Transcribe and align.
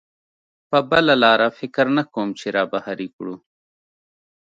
په 0.69 0.79
بله 0.91 1.13
لاره 1.23 1.47
فکر 1.59 1.85
نه 1.97 2.03
کوم 2.13 2.29
چې 2.39 2.47
را 2.55 2.63
بهر 2.71 2.97
یې 3.03 3.09
کړو. 3.15 3.35